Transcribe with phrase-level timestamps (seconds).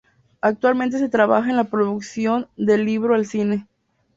[0.41, 3.67] Actualmente se trabaja en la producción del libro al cine.